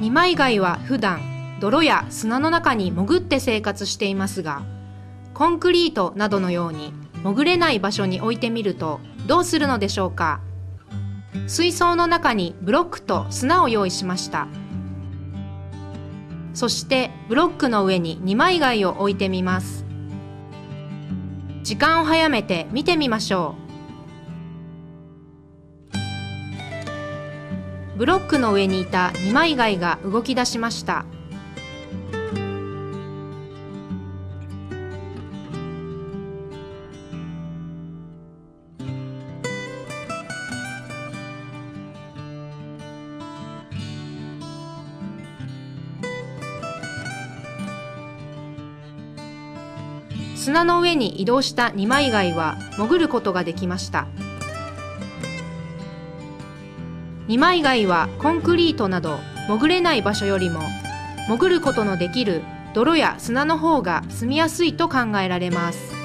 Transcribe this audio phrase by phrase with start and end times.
[0.00, 1.20] 二枚貝は普段
[1.60, 4.62] 泥や砂の中に潜って生活していますが
[5.32, 10.40] コンクリートなどのように潜れない場所に置いてみるとどうするのでしょうか。
[11.46, 14.46] 水槽の中にブロックと砂を用意しました。
[16.52, 19.84] そしてブロックの上に二枚貝を置いてみます。
[21.62, 23.63] 時間を早めて見てみましょう。
[27.96, 31.04] ブロックの上にいた二枚貝が動き出しました。
[50.34, 54.06] 砂の上に移動した二枚貝は潜ることができました。
[57.26, 60.60] 二枚貝はコンクリートなど潜れない場所よりも
[61.28, 62.42] 潜ることのできる
[62.74, 66.03] 泥や砂の方が住みやすいと考えられます。